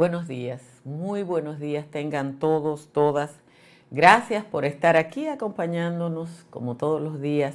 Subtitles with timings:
[0.00, 3.38] Buenos días, muy buenos días tengan todos, todas.
[3.90, 7.54] Gracias por estar aquí acompañándonos como todos los días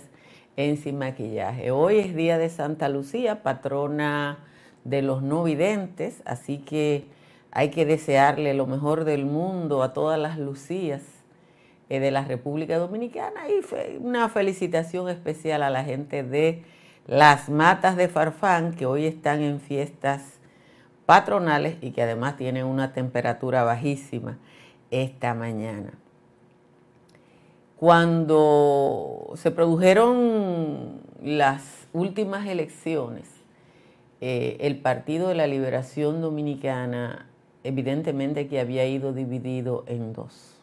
[0.56, 1.72] en Sin Maquillaje.
[1.72, 4.46] Hoy es día de Santa Lucía, patrona
[4.84, 7.08] de los no videntes, así que
[7.50, 11.02] hay que desearle lo mejor del mundo a todas las Lucías
[11.90, 16.64] eh, de la República Dominicana y una felicitación especial a la gente de
[17.08, 20.35] las matas de Farfán que hoy están en fiestas
[21.06, 24.38] patronales y que además tienen una temperatura bajísima
[24.92, 25.94] esta mañana.
[27.78, 33.30] Cuando se produjeron las últimas elecciones,
[34.22, 37.28] eh, el Partido de la Liberación Dominicana
[37.66, 40.56] evidentemente que había ido dividido en dos.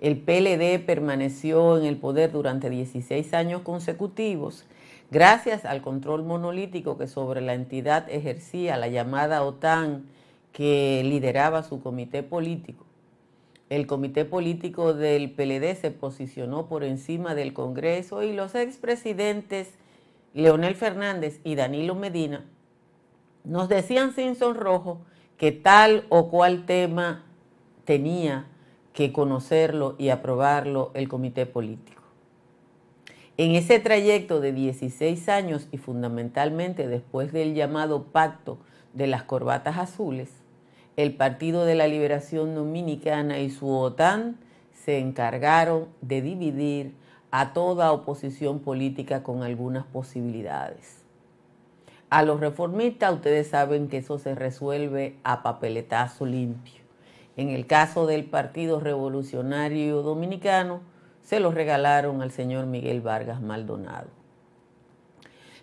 [0.00, 4.66] El PLD permaneció en el poder durante 16 años consecutivos
[5.10, 10.06] Gracias al control monolítico que sobre la entidad ejercía la llamada OTAN
[10.52, 12.86] que lideraba su comité político,
[13.68, 19.74] el comité político del PLD se posicionó por encima del Congreso y los expresidentes
[20.34, 22.44] Leonel Fernández y Danilo Medina
[23.42, 25.00] nos decían sin sonrojo
[25.36, 27.24] que tal o cual tema
[27.84, 28.46] tenía
[28.92, 31.95] que conocerlo y aprobarlo el comité político.
[33.38, 38.58] En ese trayecto de 16 años y fundamentalmente después del llamado pacto
[38.94, 40.30] de las corbatas azules,
[40.96, 44.38] el Partido de la Liberación Dominicana y su OTAN
[44.72, 46.94] se encargaron de dividir
[47.30, 51.04] a toda oposición política con algunas posibilidades.
[52.08, 56.80] A los reformistas ustedes saben que eso se resuelve a papeletazo limpio.
[57.36, 60.80] En el caso del Partido Revolucionario Dominicano,
[61.26, 64.06] se los regalaron al señor Miguel Vargas Maldonado.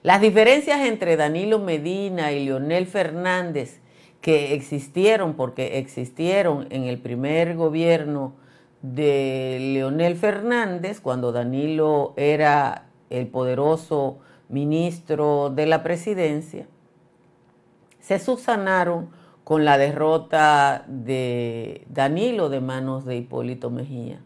[0.01, 3.79] Las diferencias entre Danilo Medina y Leonel Fernández
[4.19, 8.33] que existieron, porque existieron en el primer gobierno
[8.81, 16.67] de Leonel Fernández, cuando Danilo era el poderoso ministro de la presidencia,
[18.01, 19.11] se subsanaron
[19.45, 24.22] con la derrota de Danilo de manos de Hipólito Mejía.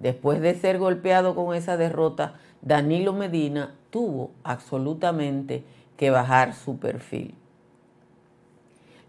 [0.00, 5.62] Después de ser golpeado con esa derrota, Danilo Medina tuvo absolutamente
[5.96, 7.34] que bajar su perfil.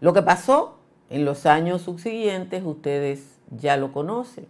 [0.00, 4.46] Lo que pasó en los años subsiguientes, ustedes ya lo conocen.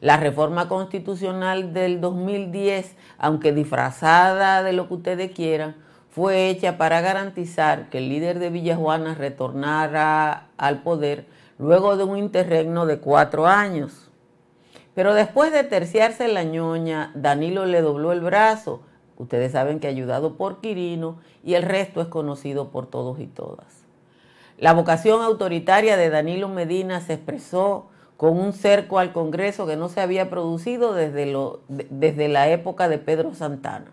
[0.00, 5.76] La reforma constitucional del 2010, aunque disfrazada de lo que ustedes quieran,
[6.10, 11.26] fue hecha para garantizar que el líder de Villajuana retornara al poder
[11.58, 14.05] luego de un interregno de cuatro años.
[14.96, 18.80] Pero después de terciarse la ñoña, Danilo le dobló el brazo.
[19.18, 23.84] Ustedes saben que ayudado por Quirino y el resto es conocido por todos y todas.
[24.56, 29.90] La vocación autoritaria de Danilo Medina se expresó con un cerco al Congreso que no
[29.90, 33.92] se había producido desde, la época de Pedro Santana.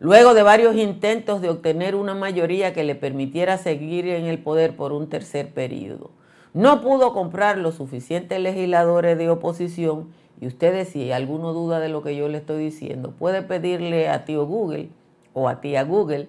[0.00, 4.74] Luego de varios intentos de obtener una mayoría que le permitiera seguir en el poder
[4.74, 6.10] por un tercer periodo,
[6.52, 10.08] no pudo comprar los suficientes legisladores de oposición
[10.40, 14.24] y ustedes si alguno duda de lo que yo le estoy diciendo, puede pedirle a
[14.24, 14.88] tío Google
[15.34, 16.28] o a tía Google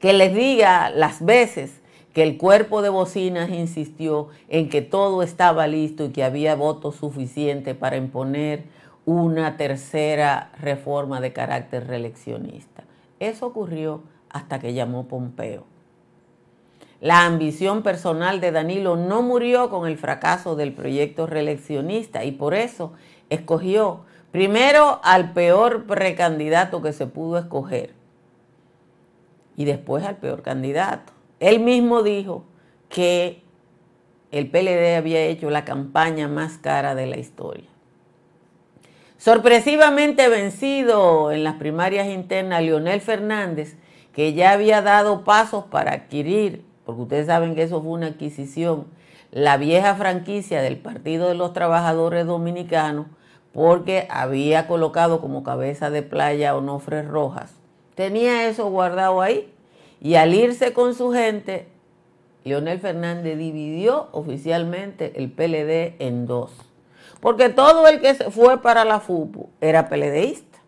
[0.00, 1.80] que les diga las veces
[2.14, 6.96] que el cuerpo de bocinas insistió en que todo estaba listo y que había votos
[6.96, 8.64] suficientes para imponer
[9.04, 12.84] una tercera reforma de carácter reeleccionista.
[13.20, 15.69] Eso ocurrió hasta que llamó Pompeo.
[17.00, 22.52] La ambición personal de Danilo no murió con el fracaso del proyecto reeleccionista y por
[22.52, 22.92] eso
[23.30, 27.94] escogió primero al peor precandidato que se pudo escoger
[29.56, 31.12] y después al peor candidato.
[31.38, 32.44] Él mismo dijo
[32.90, 33.42] que
[34.30, 37.68] el PLD había hecho la campaña más cara de la historia.
[39.16, 43.76] Sorpresivamente vencido en las primarias internas, Leonel Fernández,
[44.12, 48.86] que ya había dado pasos para adquirir porque ustedes saben que eso fue una adquisición,
[49.30, 53.06] la vieja franquicia del Partido de los Trabajadores Dominicanos,
[53.52, 57.54] porque había colocado como cabeza de playa a Onofre Rojas.
[57.94, 59.52] Tenía eso guardado ahí
[60.00, 61.68] y al irse con su gente,
[62.42, 66.50] Leonel Fernández dividió oficialmente el PLD en dos.
[67.20, 70.58] Porque todo el que fue para la FUPU era PLDista.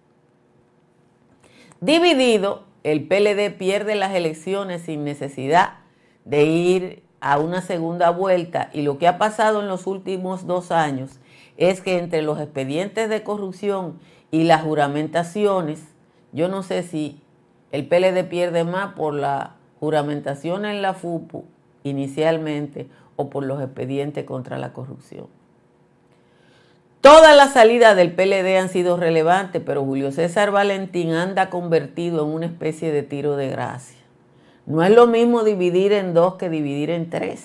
[1.81, 5.82] Dividido, el PLD pierde las elecciones sin necesidad
[6.25, 10.73] de ir a una segunda vuelta y lo que ha pasado en los últimos dos
[10.73, 11.21] años
[11.57, 13.99] es que entre los expedientes de corrupción
[14.31, 15.83] y las juramentaciones,
[16.33, 17.21] yo no sé si
[17.71, 21.45] el PLD pierde más por la juramentación en la FUPU
[21.85, 25.27] inicialmente o por los expedientes contra la corrupción.
[27.01, 32.33] Todas las salidas del PLD han sido relevantes, pero Julio César Valentín anda convertido en
[32.33, 34.02] una especie de tiro de gracia.
[34.67, 37.45] No es lo mismo dividir en dos que dividir en tres.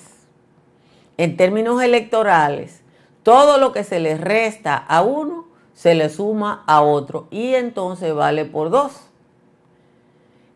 [1.18, 2.82] En términos electorales,
[3.24, 8.14] todo lo que se le resta a uno se le suma a otro y entonces
[8.14, 9.08] vale por dos.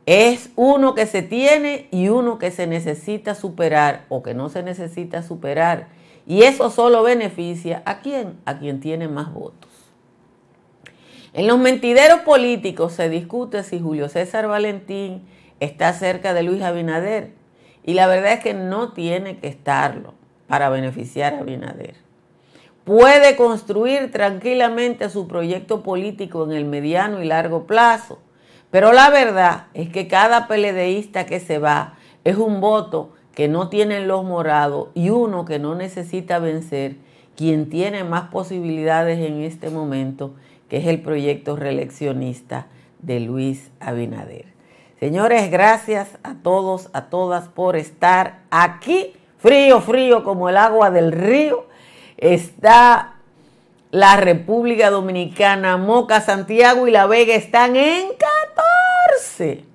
[0.05, 4.63] Es uno que se tiene y uno que se necesita superar o que no se
[4.63, 5.89] necesita superar
[6.25, 8.39] y eso solo beneficia a quién?
[8.45, 9.69] A quien tiene más votos.
[11.33, 15.23] En los mentideros políticos se discute si Julio César Valentín
[15.61, 17.31] está cerca de Luis Abinader.
[17.83, 20.13] Y la verdad es que no tiene que estarlo
[20.47, 21.95] para beneficiar a Abinader.
[22.83, 28.19] Puede construir tranquilamente su proyecto político en el mediano y largo plazo.
[28.71, 31.93] Pero la verdad es que cada peledeísta que se va
[32.23, 36.95] es un voto que no tienen los morados y uno que no necesita vencer,
[37.35, 40.33] quien tiene más posibilidades en este momento,
[40.69, 42.67] que es el proyecto reeleccionista
[42.99, 44.50] de Luis Abinader.
[45.01, 49.15] Señores, gracias a todos, a todas por estar aquí.
[49.39, 51.65] Frío, frío como el agua del río.
[52.17, 53.15] Está
[53.89, 58.09] la República Dominicana, Moca, Santiago y La Vega están en
[59.25, 59.65] 14.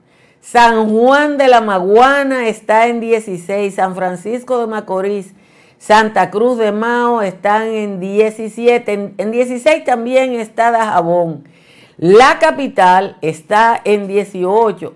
[0.40, 5.32] San Juan de la Maguana está en 16, San Francisco de Macorís,
[5.76, 11.49] Santa Cruz de Mao están en 17, en, 16 también está Dajabón.
[11.96, 14.94] La capital está en 18.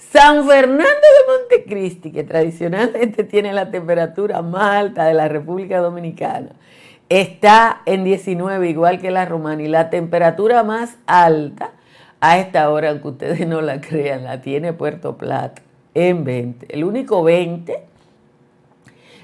[0.00, 6.52] San Fernando de Montecristi, que tradicionalmente tiene la temperatura más alta de la República Dominicana,
[7.10, 11.72] está en 19, igual que la Romana, y la temperatura más alta
[12.20, 15.62] a esta hora, aunque ustedes no la crean, la tiene Puerto Plata
[15.94, 16.74] en 20.
[16.74, 17.84] El único 20,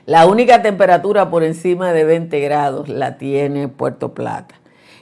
[0.05, 4.55] la única temperatura por encima de 20 grados la tiene Puerto Plata.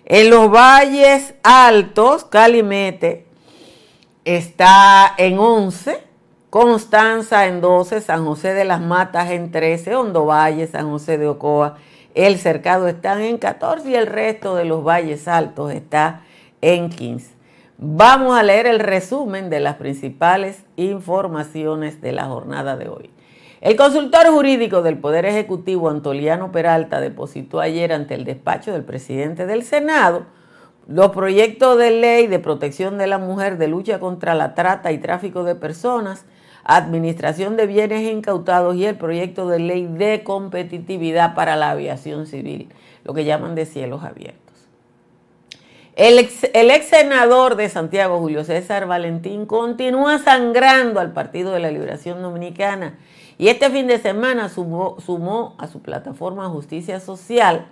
[0.04, 3.26] En los valles altos, Calimete
[4.24, 6.02] está en 11,
[6.50, 11.26] Constanza en 12, San José de las Matas en 13, Hondo Valle, San José de
[11.26, 11.76] Ocoa,
[12.14, 16.22] El Cercado están en 14 y el resto de los valles altos está
[16.60, 17.34] en 15.
[17.76, 23.10] Vamos a leer el resumen de las principales informaciones de la jornada de hoy.
[23.60, 29.46] El consultor jurídico del Poder Ejecutivo, Antoliano Peralta, depositó ayer ante el despacho del presidente
[29.46, 30.26] del Senado
[30.86, 34.98] los proyectos de ley de protección de la mujer, de lucha contra la trata y
[34.98, 36.26] tráfico de personas,
[36.64, 42.68] administración de bienes incautados y el proyecto de ley de competitividad para la aviación civil,
[43.04, 44.44] lo que llaman de cielos abiertos.
[45.96, 52.20] El ex, senador de Santiago, Julio César Valentín, continúa sangrando al Partido de la Liberación
[52.20, 52.98] Dominicana
[53.38, 57.68] y este fin de semana sumó, a su plataforma Justicia Social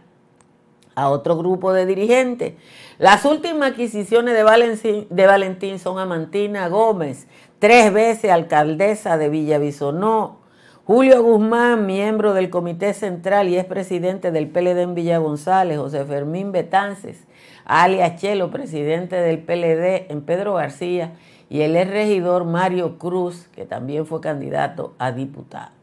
[0.95, 2.55] a otro grupo de dirigentes.
[2.99, 7.27] Las últimas adquisiciones de Valentín, son a Mantina Gómez,
[7.59, 10.41] tres veces alcaldesa de Villavizonó,
[10.85, 16.05] Julio Guzmán, miembro del Comité Central y es presidente del PLD en Villa González, José
[16.05, 17.27] Fermín Betances,
[17.65, 21.13] alias Chelo, presidente del PLD en Pedro García,
[21.49, 25.82] y el ex regidor Mario Cruz, que también fue candidato a diputado.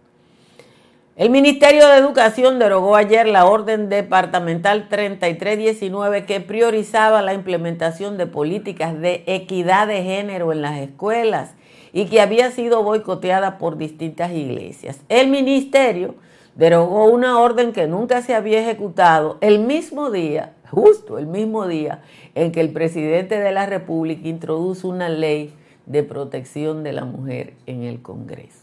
[1.20, 8.26] El Ministerio de Educación derogó ayer la orden departamental 3319 que priorizaba la implementación de
[8.26, 11.56] políticas de equidad de género en las escuelas
[11.92, 15.02] y que había sido boicoteada por distintas iglesias.
[15.10, 16.16] El ministerio
[16.56, 22.02] derogó una orden que nunca se había ejecutado el mismo día, justo el mismo día,
[22.34, 25.54] en que el presidente de la República introduce una ley
[25.86, 28.59] de protección de la mujer en el Congreso.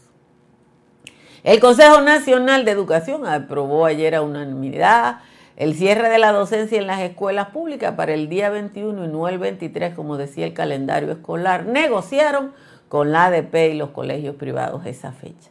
[1.47, 5.19] El Consejo Nacional de Educación aprobó ayer a unanimidad
[5.55, 9.29] el cierre de la docencia en las escuelas públicas para el día 21 y no
[9.29, 11.65] el 23, como decía el calendario escolar.
[11.65, 12.51] Negociaron
[12.89, 15.49] con la ADP y los colegios privados esa fecha.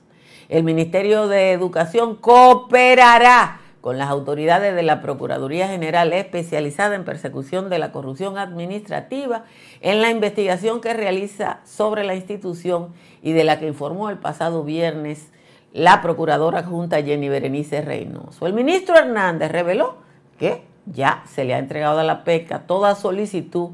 [0.50, 7.70] El Ministerio de Educación cooperará con las autoridades de la Procuraduría General especializada en persecución
[7.70, 9.44] de la corrupción administrativa
[9.80, 14.62] en la investigación que realiza sobre la institución y de la que informó el pasado
[14.62, 15.30] viernes
[15.76, 18.46] la Procuradora Junta Jenny Berenice Reynoso.
[18.46, 19.96] El ministro Hernández reveló
[20.38, 23.72] que ya se le ha entregado a la PECA toda solicitud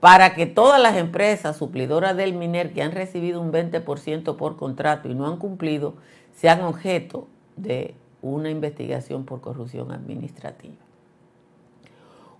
[0.00, 5.08] para que todas las empresas suplidoras del MINER que han recibido un 20% por contrato
[5.08, 5.94] y no han cumplido
[6.34, 10.74] sean objeto de una investigación por corrupción administrativa.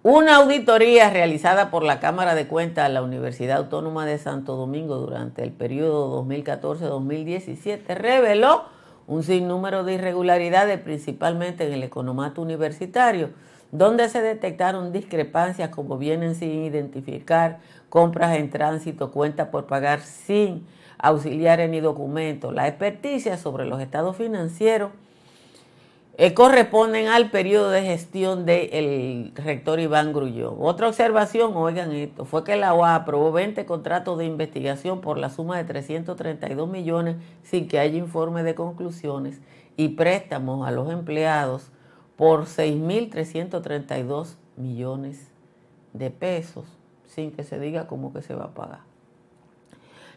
[0.03, 4.97] Una auditoría realizada por la Cámara de Cuentas de la Universidad Autónoma de Santo Domingo
[4.97, 8.77] durante el periodo 2014-2017 reveló
[9.09, 13.31] un sinnúmero de irregularidades, principalmente en el economato universitario,
[13.73, 20.67] donde se detectaron discrepancias como vienen sin identificar, compras en tránsito, cuentas por pagar sin
[20.99, 22.55] auxiliares ni documentos.
[22.55, 24.93] La experticia sobre los estados financieros
[26.21, 30.57] eh, corresponden al periodo de gestión del rector Iván Grullón.
[30.59, 35.31] Otra observación, oigan esto, fue que la OA aprobó 20 contratos de investigación por la
[35.31, 39.41] suma de 332 millones sin que haya informe de conclusiones
[39.77, 41.71] y préstamos a los empleados
[42.17, 45.31] por 6.332 millones
[45.93, 46.67] de pesos
[47.07, 48.88] sin que se diga cómo que se va a pagar.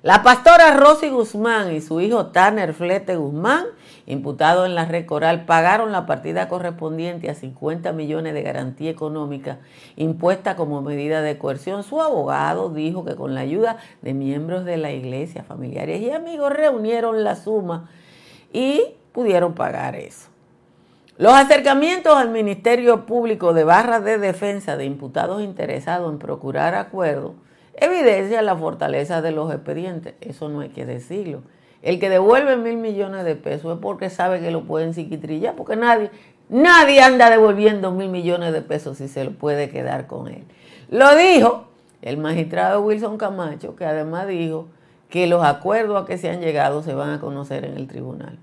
[0.04, 3.66] La pastora Rosy Guzmán y su hijo Tanner Flete Guzmán,
[4.08, 9.60] imputados en la red coral, pagaron la partida correspondiente a 50 millones de garantía económica
[9.98, 11.84] impuesta como medida de coerción.
[11.84, 16.52] Su abogado dijo que con la ayuda de miembros de la iglesia, familiares y amigos
[16.52, 17.88] reunieron la suma
[18.52, 18.82] y
[19.12, 20.30] pudieron pagar eso.
[21.20, 27.34] Los acercamientos al Ministerio Público de barras de defensa de imputados interesados en procurar acuerdos
[27.76, 30.16] evidencia la fortaleza de los expedientes.
[30.22, 31.42] Eso no hay que decirlo.
[31.82, 35.76] El que devuelve mil millones de pesos es porque sabe que lo pueden psiquitrillar, porque
[35.76, 36.12] nadie,
[36.50, 40.44] nadie anda devolviendo mil millones de pesos si se lo puede quedar con él.
[40.90, 41.66] Lo dijo
[42.02, 44.68] el magistrado Wilson Camacho, que además dijo
[45.10, 48.38] que los acuerdos a que se han llegado se van a conocer en el tribunal.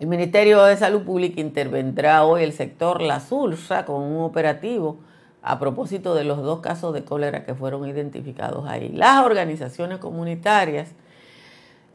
[0.00, 4.98] El Ministerio de Salud Pública intervendrá hoy el sector La Sulsa con un operativo
[5.42, 8.90] a propósito de los dos casos de cólera que fueron identificados ahí.
[8.90, 10.90] Las organizaciones comunitarias,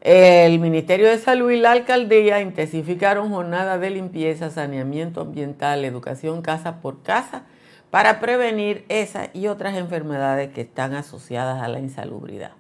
[0.02, 6.82] el Ministerio de Salud y la alcaldía intensificaron jornadas de limpieza, saneamiento ambiental, educación casa
[6.82, 7.44] por casa
[7.90, 12.52] para prevenir esas y otras enfermedades que están asociadas a la insalubridad.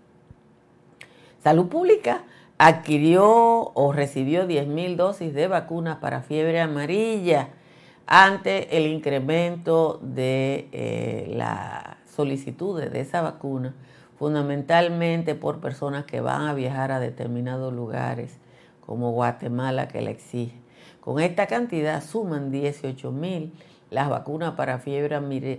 [1.43, 2.23] Salud Pública
[2.57, 7.49] adquirió o recibió 10.000 dosis de vacunas para fiebre amarilla
[8.07, 13.75] ante el incremento de eh, la solicitudes de esa vacuna,
[14.17, 18.37] fundamentalmente por personas que van a viajar a determinados lugares,
[18.83, 20.55] como Guatemala, que la exige.
[20.99, 23.53] Con esta cantidad suman 18 mil
[23.91, 25.15] las vacunas para fiebre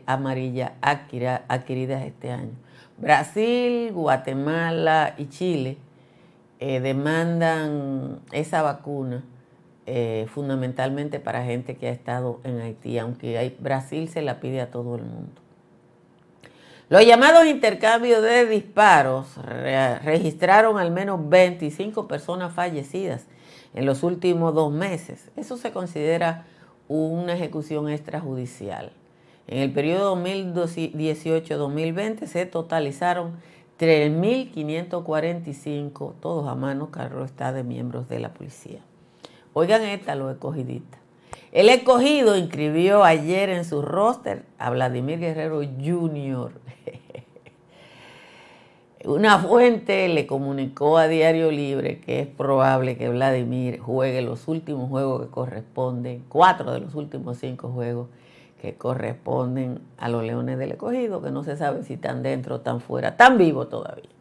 [0.07, 2.53] amarilla adquiridas este año.
[2.99, 5.79] Brasil, Guatemala y Chile
[6.59, 9.23] eh, demandan esa vacuna
[9.91, 14.61] eh, fundamentalmente para gente que ha estado en Haití, aunque hay, Brasil se la pide
[14.61, 15.33] a todo el mundo.
[16.91, 19.29] Los llamados intercambios de disparos
[20.05, 23.25] registraron al menos 25 personas fallecidas
[23.73, 25.31] en los últimos dos meses.
[25.37, 26.45] Eso se considera
[26.87, 28.93] una ejecución extrajudicial.
[29.47, 33.37] En el periodo 2018-2020 se totalizaron
[33.79, 38.83] 3.545, todos a mano, carro está de miembros de la policía.
[39.59, 41.01] Oigan esta, los escogidistas.
[41.51, 46.53] El escogido inscribió ayer en su roster a Vladimir Guerrero Jr.
[49.05, 54.89] Una fuente le comunicó a Diario Libre que es probable que Vladimir juegue los últimos
[54.89, 58.11] juegos que corresponden, cuatro de los últimos cinco juegos
[58.63, 62.59] que corresponden a los Leones del Escogido, que no se sabe si están dentro o
[62.59, 64.18] están fuera, están vivos todavía.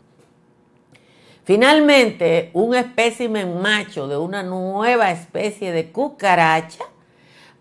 [1.48, 6.84] Finalmente, un espécimen macho de una nueva especie de cucaracha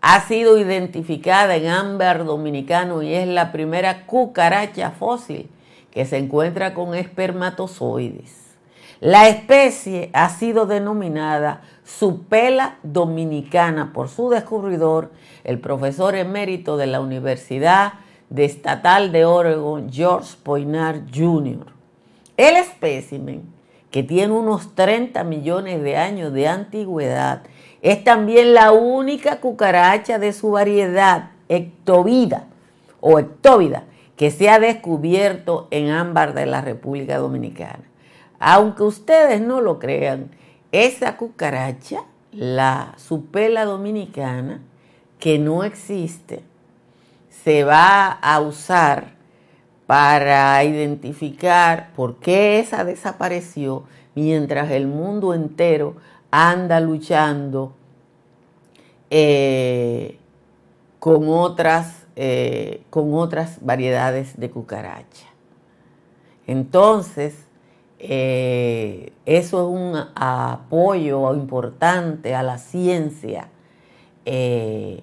[0.01, 5.49] ha sido identificada en ámbar dominicano y es la primera cucaracha fósil
[5.89, 8.57] que se encuentra con espermatozoides.
[8.99, 15.13] La especie ha sido denominada Supela dominicana por su descubridor,
[15.45, 17.93] el profesor emérito de la Universidad
[18.35, 21.67] Estatal de Oregon, George Poinar Jr.
[22.35, 23.55] El espécimen
[23.91, 27.43] que tiene unos 30 millones de años de antigüedad,
[27.81, 32.47] es también la única cucaracha de su variedad, ectovida
[32.99, 33.83] o ectóvida,
[34.15, 37.83] que se ha descubierto en ámbar de la República Dominicana.
[38.39, 40.31] Aunque ustedes no lo crean,
[40.71, 42.01] esa cucaracha,
[42.31, 44.61] la supela dominicana,
[45.19, 46.43] que no existe,
[47.29, 49.16] se va a usar
[49.87, 55.95] para identificar por qué esa desapareció mientras el mundo entero
[56.29, 57.73] anda luchando
[59.09, 60.19] eh,
[60.99, 65.27] con, otras, eh, con otras variedades de cucaracha.
[66.47, 67.35] Entonces,
[67.99, 73.49] eh, eso es un apoyo importante a la ciencia
[74.25, 75.01] que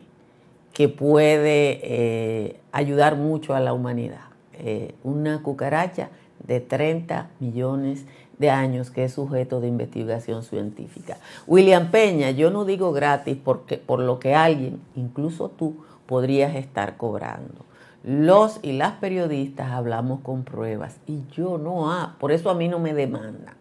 [0.98, 4.33] puede ayudar mucho a la humanidad.
[4.58, 6.10] Eh, una cucaracha
[6.46, 8.04] de 30 millones
[8.38, 11.18] de años que es sujeto de investigación científica.
[11.46, 16.96] William Peña, yo no digo gratis porque por lo que alguien, incluso tú, podrías estar
[16.96, 17.64] cobrando.
[18.02, 22.68] Los y las periodistas hablamos con pruebas y yo no, ah, por eso a mí
[22.68, 23.54] no me demandan.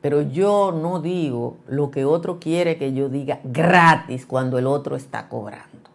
[0.00, 4.96] Pero yo no digo lo que otro quiere que yo diga gratis cuando el otro
[4.96, 5.90] está cobrando.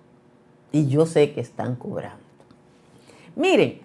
[0.72, 2.29] Y yo sé que están cobrando.
[3.40, 3.80] Miren,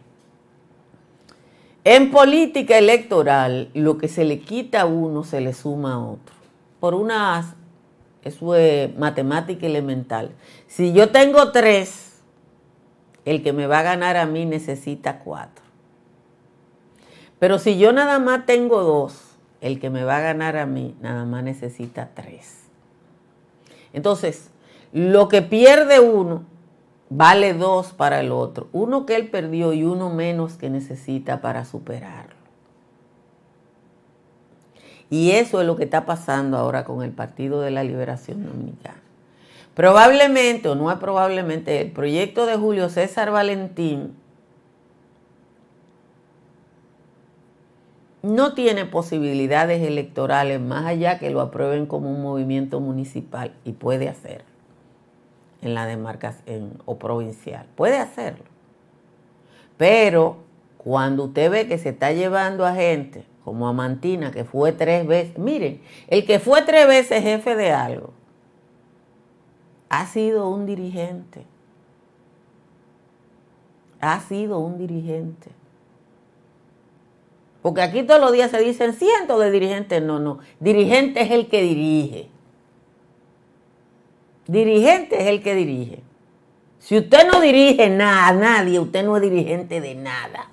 [1.85, 6.35] en política electoral lo que se le quita a uno se le suma a otro.
[6.81, 7.55] Por una,
[8.25, 10.33] eso es matemática elemental.
[10.67, 12.21] Si yo tengo tres,
[13.25, 15.65] el que me va a ganar a mí necesita cuatro.
[17.39, 20.97] Pero si yo nada más tengo dos, el que me va a ganar a mí
[21.01, 22.65] nada más necesita tres.
[23.93, 24.51] Entonces,
[24.93, 26.54] lo que pierde uno
[27.11, 28.69] vale dos para el otro.
[28.73, 32.35] Uno que él perdió y uno menos que necesita para superarlo.
[35.11, 39.01] Y eso es lo que está pasando ahora con el Partido de la Liberación Dominicana.
[39.75, 44.17] Probablemente, o no es probablemente, el proyecto de Julio César Valentín
[48.23, 54.09] no tiene posibilidades electorales más allá que lo aprueben como un movimiento municipal y puede
[54.09, 54.54] hacerlo
[55.65, 57.67] en la demarcación o provincial.
[57.75, 58.45] Puede hacerlo.
[59.77, 60.37] Pero
[60.79, 65.07] cuando usted ve que se está llevando a gente como a Mantina, que fue tres
[65.07, 68.13] veces, miren, el que fue tres veces jefe de algo,
[69.89, 71.45] ha sido un dirigente.
[74.01, 75.51] Ha sido un dirigente.
[77.63, 80.03] Porque aquí todos los días se dicen cientos de dirigentes.
[80.03, 80.41] No, no.
[80.61, 82.29] Dirigente es el que dirige.
[84.47, 86.03] Dirigente es el que dirige.
[86.79, 90.51] Si usted no dirige nada a nadie, usted no es dirigente de nada.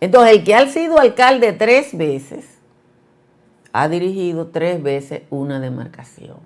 [0.00, 2.58] Entonces, el que ha sido alcalde tres veces,
[3.72, 6.38] ha dirigido tres veces una demarcación.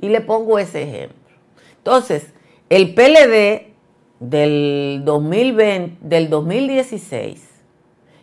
[0.00, 1.36] Y le pongo ese ejemplo.
[1.78, 2.32] Entonces,
[2.68, 3.72] el PLD
[4.20, 7.48] del, 2020, del 2016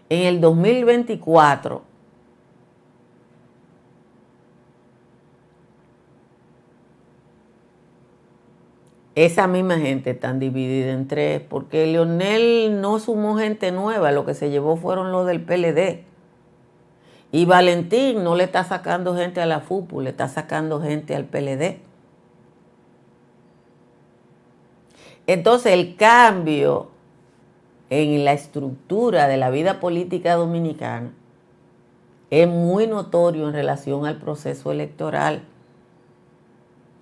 [0.09, 1.88] en el 2024
[9.25, 14.33] esa misma gente está dividida en tres, porque Leonel no sumó gente nueva, lo que
[14.33, 16.05] se llevó fueron los del PLD.
[17.33, 21.25] Y Valentín no le está sacando gente a la FUPU, le está sacando gente al
[21.25, 21.79] PLD.
[25.27, 26.87] Entonces el cambio
[27.89, 31.11] en la estructura de la vida política dominicana
[32.29, 35.43] es muy notorio en relación al proceso electoral.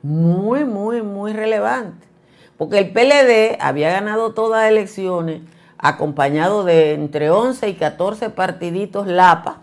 [0.02, 2.07] Muy, muy, muy relevante.
[2.58, 5.41] Porque el PLD había ganado todas las elecciones
[5.78, 9.62] acompañado de entre 11 y 14 partiditos LAPA,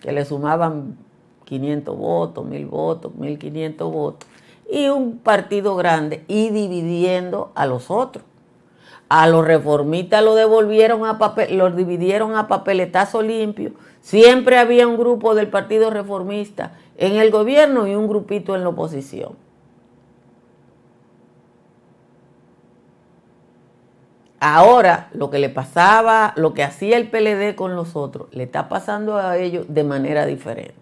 [0.00, 0.96] que le sumaban
[1.44, 4.28] 500 votos, 1000 votos, 1500 votos,
[4.70, 8.24] y un partido grande, y dividiendo a los otros.
[9.10, 13.72] A los reformistas lo devolvieron a papel, los dividieron a papeletazo limpio.
[14.00, 18.68] Siempre había un grupo del Partido Reformista en el gobierno y un grupito en la
[18.68, 19.32] oposición.
[24.40, 28.70] Ahora, lo que le pasaba, lo que hacía el PLD con los otros, le está
[28.70, 30.74] pasando a ellos de manera diferente.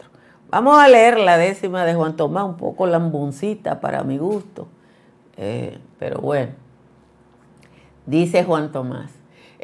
[0.48, 4.68] Vamos a leer la décima de Juan Tomás, un poco lambuncita para mi gusto,
[5.36, 6.52] eh, pero bueno.
[8.06, 9.10] Dice Juan Tomás.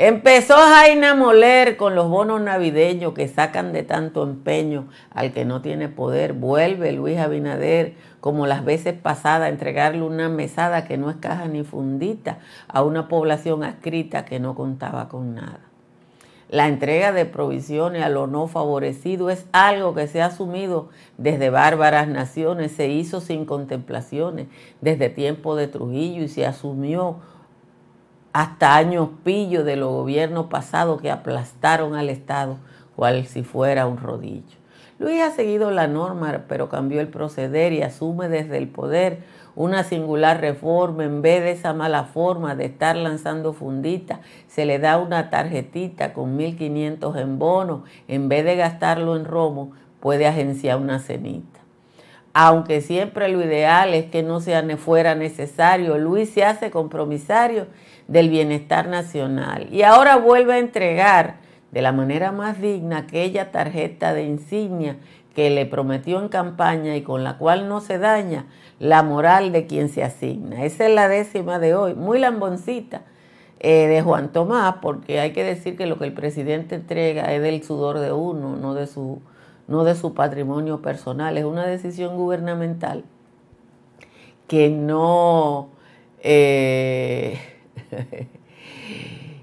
[0.00, 5.44] Empezó Jaina a moler con los bonos navideños que sacan de tanto empeño al que
[5.44, 6.34] no tiene poder.
[6.34, 11.48] Vuelve Luis Abinader, como las veces pasadas, a entregarle una mesada que no es caja
[11.48, 15.58] ni fundita a una población adscrita que no contaba con nada.
[16.48, 21.50] La entrega de provisiones a lo no favorecido es algo que se ha asumido desde
[21.50, 24.46] bárbaras naciones, se hizo sin contemplaciones,
[24.80, 27.16] desde tiempo de Trujillo y se asumió
[28.38, 32.56] hasta años pillos de los gobiernos pasados que aplastaron al Estado
[32.94, 34.56] cual si fuera un rodillo.
[35.00, 39.24] Luis ha seguido la norma, pero cambió el proceder y asume desde el poder
[39.56, 41.02] una singular reforma.
[41.02, 46.12] En vez de esa mala forma de estar lanzando funditas, se le da una tarjetita
[46.12, 47.82] con 1.500 en bono.
[48.06, 51.57] En vez de gastarlo en romo, puede agenciar una cenita.
[52.40, 57.66] Aunque siempre lo ideal es que no sea, fuera necesario, Luis se hace compromisario
[58.06, 59.66] del bienestar nacional.
[59.72, 61.38] Y ahora vuelve a entregar
[61.72, 64.98] de la manera más digna aquella tarjeta de insignia
[65.34, 68.46] que le prometió en campaña y con la cual no se daña
[68.78, 70.62] la moral de quien se asigna.
[70.62, 73.02] Esa es la décima de hoy, muy lamboncita
[73.58, 77.42] eh, de Juan Tomás, porque hay que decir que lo que el presidente entrega es
[77.42, 79.22] del sudor de uno, no de su,
[79.68, 83.04] no de su patrimonio personal, es una decisión gubernamental
[84.48, 85.68] que no...
[86.20, 87.38] Eh,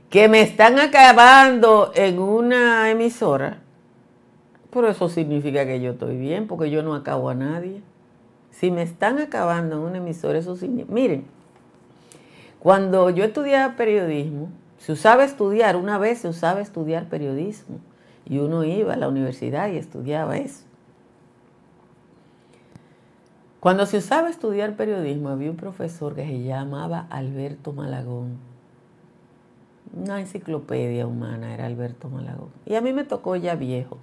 [0.10, 3.60] que me están acabando en una emisora,
[4.72, 7.82] pero eso significa que yo estoy bien, porque yo no acabo a nadie.
[8.50, 10.94] Si me están acabando en una emisora, eso significa...
[10.94, 11.26] Miren,
[12.60, 17.80] cuando yo estudiaba periodismo, se usaba estudiar, una vez se usaba estudiar periodismo,
[18.26, 20.66] y uno iba a la universidad y estudiaba eso.
[23.60, 28.38] Cuando se usaba estudiar periodismo, había un profesor que se llamaba Alberto Malagón.
[29.96, 32.50] Una enciclopedia humana era Alberto Malagón.
[32.66, 33.98] Y a mí me tocó ya viejo.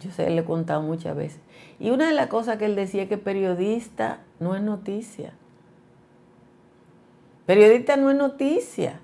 [0.00, 1.40] Yo sé, le he contado muchas veces.
[1.80, 5.32] Y una de las cosas que él decía es que periodista no es noticia.
[7.46, 9.00] Periodista no es noticia.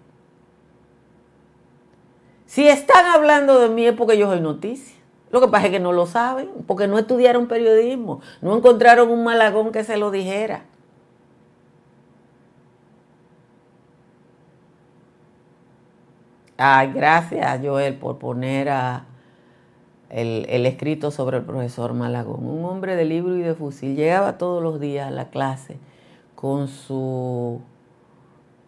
[2.52, 4.94] Si están hablando de mí es porque yo soy noticia.
[5.30, 9.24] Lo que pasa es que no lo saben, porque no estudiaron periodismo, no encontraron un
[9.24, 10.64] malagón que se lo dijera.
[16.58, 19.06] Ay, gracias Joel por poner a
[20.10, 22.46] el, el, escrito sobre el profesor Malagón.
[22.46, 23.96] Un hombre de libro y de fusil.
[23.96, 25.78] Llegaba todos los días a la clase
[26.34, 27.62] con su,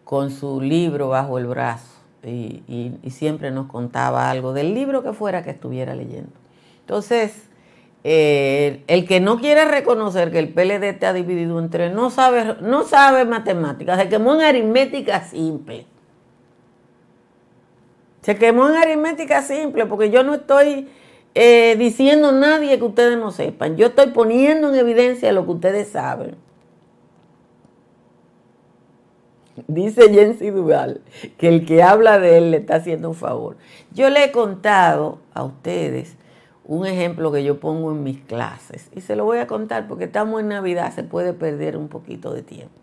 [0.03, 1.94] con su libro bajo el brazo
[2.29, 6.31] y siempre nos contaba algo del libro que fuera que estuviera leyendo.
[6.81, 7.45] Entonces,
[8.07, 12.83] eh, el que no quiere reconocer que el PLD está dividido entre no sabe, no
[12.83, 15.87] sabe matemáticas, se quemó en aritmética simple.
[18.21, 20.87] Se quemó en aritmética simple porque yo no estoy
[21.33, 23.75] eh, diciendo a nadie que ustedes no sepan.
[23.75, 26.35] Yo estoy poniendo en evidencia lo que ustedes saben.
[29.67, 31.01] Dice Jensi Duval
[31.37, 33.55] que el que habla de él le está haciendo un favor.
[33.93, 36.17] Yo le he contado a ustedes
[36.65, 38.89] un ejemplo que yo pongo en mis clases.
[38.93, 42.33] Y se lo voy a contar porque estamos en Navidad, se puede perder un poquito
[42.33, 42.73] de tiempo.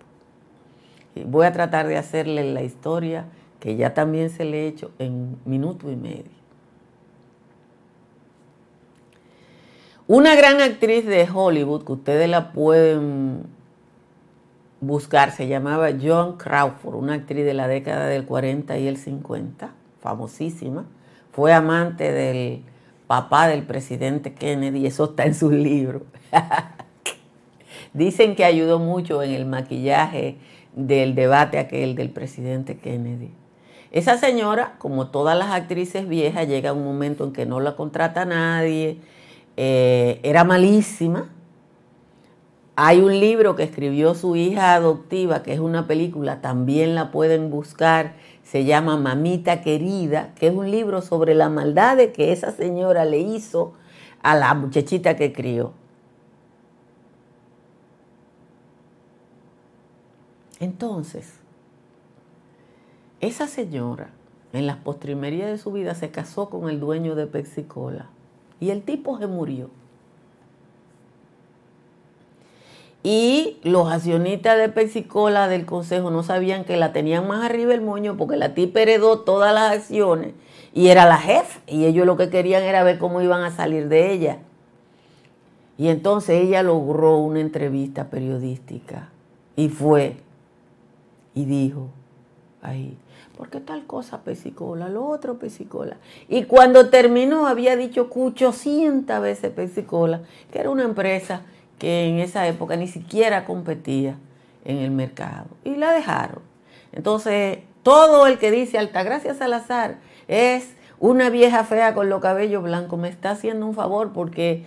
[1.15, 3.27] Y voy a tratar de hacerle la historia
[3.61, 6.43] que ya también se le he hecho en minuto y medio.
[10.07, 13.45] Una gran actriz de Hollywood que ustedes la pueden
[14.83, 19.73] buscar se llamaba Joan Crawford, una actriz de la década del 40 y el 50,
[20.01, 20.85] famosísima.
[21.31, 22.65] Fue amante del
[23.07, 26.03] papá del presidente Kennedy, eso está en sus libros.
[27.95, 30.37] Dicen que ayudó mucho en el maquillaje
[30.75, 33.31] del debate aquel del presidente Kennedy.
[33.93, 38.25] Esa señora, como todas las actrices viejas, llega un momento en que no la contrata
[38.25, 38.99] nadie,
[39.57, 41.31] eh, era malísima.
[42.75, 47.51] Hay un libro que escribió su hija adoptiva, que es una película, también la pueden
[47.51, 53.05] buscar, se llama Mamita Querida, que es un libro sobre la maldad que esa señora
[53.05, 53.75] le hizo
[54.23, 55.73] a la muchachita que crió.
[60.59, 61.35] Entonces,
[63.21, 64.11] esa señora
[64.53, 68.11] en las postrimerías de su vida se casó con el dueño de Pexicola
[68.61, 69.82] y el tipo se murió.
[73.03, 77.81] Y los accionistas de Pexicola del consejo no sabían que la tenían más arriba el
[77.81, 80.35] moño porque la tipa heredó todas las acciones
[80.73, 83.89] y era la jefa y ellos lo que querían era ver cómo iban a salir
[83.89, 84.39] de ella.
[85.79, 89.09] Y entonces ella logró una entrevista periodística
[89.57, 90.17] y fue
[91.35, 91.89] y dijo,
[92.61, 92.97] ahí,
[93.37, 94.89] ¿por qué tal cosa pesicola?
[94.89, 95.97] Lo otro pesicola.
[96.29, 100.21] Y cuando terminó había dicho 800 veces pesicola,
[100.53, 101.43] que era una empresa
[101.79, 104.17] que en esa época ni siquiera competía
[104.65, 105.47] en el mercado.
[105.65, 106.41] Y la dejaron.
[106.93, 109.97] Entonces, todo el que dice Altagracia Salazar
[110.29, 114.65] es una vieja fea con los cabellos blancos, me está haciendo un favor porque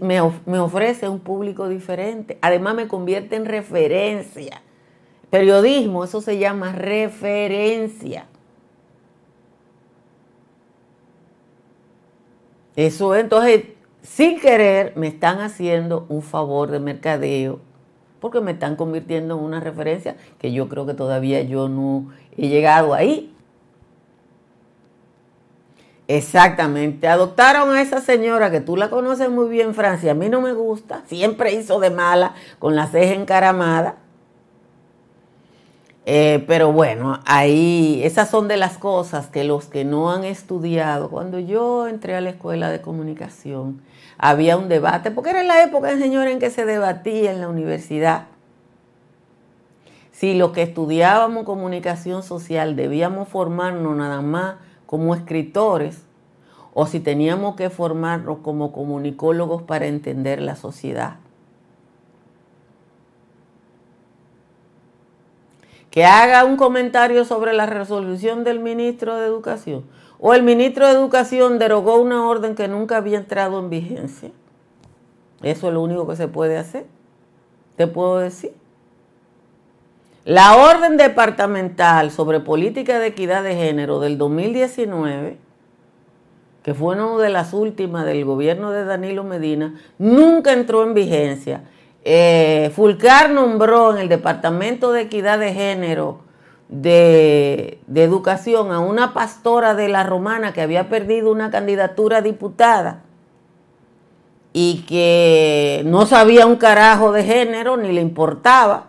[0.00, 2.38] me, ofrece un público diferente.
[2.40, 4.62] Además me convierte en referencia.
[5.30, 8.26] Periodismo, eso se llama referencia.
[12.74, 13.64] Eso entonces
[14.06, 17.60] sin querer me están haciendo un favor de mercadeo
[18.20, 22.48] porque me están convirtiendo en una referencia que yo creo que todavía yo no he
[22.48, 23.32] llegado ahí.
[26.08, 30.40] Exactamente, adoptaron a esa señora que tú la conoces muy bien, Francia, a mí no
[30.40, 33.96] me gusta, siempre hizo de mala con la ceja encaramada.
[36.08, 41.10] Eh, pero bueno, ahí esas son de las cosas que los que no han estudiado,
[41.10, 43.82] cuando yo entré a la escuela de comunicación,
[44.18, 48.26] había un debate, porque era la época, señor, en que se debatía en la universidad.
[50.12, 56.02] Si los que estudiábamos comunicación social debíamos formarnos nada más como escritores,
[56.72, 61.16] o si teníamos que formarnos como comunicólogos para entender la sociedad.
[65.96, 69.82] que haga un comentario sobre la resolución del ministro de Educación.
[70.18, 74.30] O el ministro de Educación derogó una orden que nunca había entrado en vigencia.
[75.42, 76.86] Eso es lo único que se puede hacer.
[77.76, 78.52] Te puedo decir.
[80.24, 85.38] La orden departamental sobre política de equidad de género del 2019,
[86.62, 91.62] que fue una de las últimas del gobierno de Danilo Medina, nunca entró en vigencia
[92.08, 96.20] eh, Fulcar nombró en el Departamento de Equidad de Género
[96.68, 103.02] de, Educación a una pastora de la Romana que había perdido una candidatura a diputada
[104.52, 108.88] y que no sabía un carajo de género ni le importaba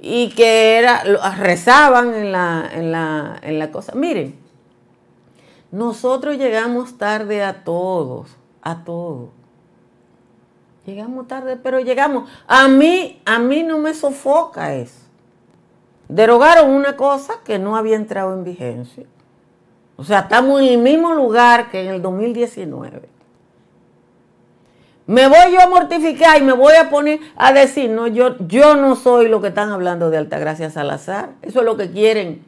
[0.00, 1.02] y que era,
[1.38, 3.94] rezaban en la, en la, en la cosa.
[3.94, 4.38] Miren,
[5.70, 9.28] nosotros llegamos tarde a todos, a todos.
[10.86, 12.28] Llegamos tarde, pero llegamos.
[12.46, 14.99] A mí, a mí no me sofoca eso.
[16.10, 19.04] Derogaron una cosa que no había entrado en vigencia.
[19.96, 23.08] O sea, estamos en el mismo lugar que en el 2019.
[25.06, 28.74] Me voy yo a mortificar y me voy a poner a decir, no, yo, yo
[28.74, 31.30] no soy lo que están hablando de Altagracia Salazar.
[31.42, 32.44] Eso es lo que quieren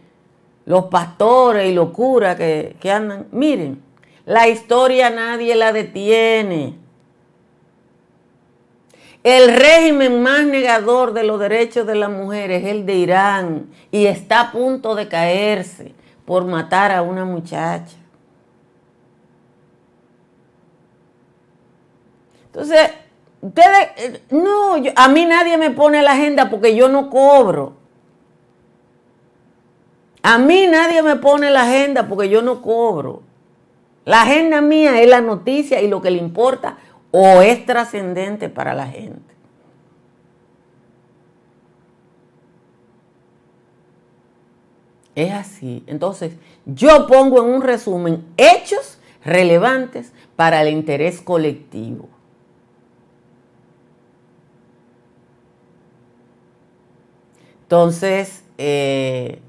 [0.65, 3.29] los pastores y los curas que, que andan.
[3.31, 3.81] Miren,
[4.27, 6.82] la historia nadie la detiene.
[9.23, 14.07] El régimen más negador de los derechos de las mujeres es el de Irán y
[14.07, 17.97] está a punto de caerse por matar a una muchacha.
[22.47, 22.91] Entonces,
[23.41, 27.75] ustedes, eh, no, a mí nadie me pone la agenda porque yo no cobro.
[30.23, 33.23] A mí nadie me pone la agenda porque yo no cobro.
[34.05, 36.77] La agenda mía es la noticia y lo que le importa
[37.13, 39.33] o es trascendente para la gente.
[45.15, 45.85] Es así.
[45.87, 46.33] Entonces,
[46.65, 52.09] yo pongo en un resumen hechos relevantes para el interés colectivo.
[57.65, 59.41] Entonces, eh,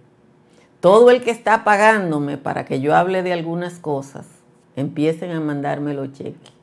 [0.82, 4.28] todo el que está pagándome para que yo hable de algunas cosas,
[4.76, 6.63] empiecen a mandarme los cheques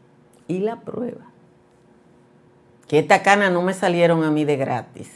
[0.50, 1.26] y la prueba.
[2.88, 5.08] Que esta cana no me salieron a mí de gratis.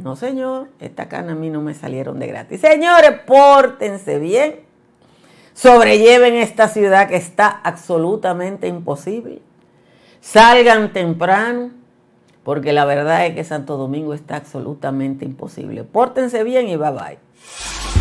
[0.00, 2.60] No, señor, esta cana a mí no me salieron de gratis.
[2.60, 4.60] Señores, pórtense bien.
[5.52, 9.40] Sobrelleven esta ciudad que está absolutamente imposible.
[10.20, 11.70] Salgan temprano,
[12.42, 15.84] porque la verdad es que Santo Domingo está absolutamente imposible.
[15.84, 17.93] Pórtense bien y bye bye.